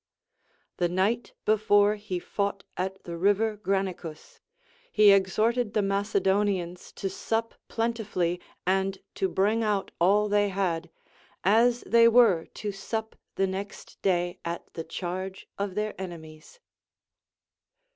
[0.77, 4.39] The night before he fought at the river Granicus,
[4.91, 10.89] he exhorted the ]Macedonians to sup plentifully and to bring out all tliey had,
[11.43, 16.59] as they were to sup the next day at the charge of their enemies.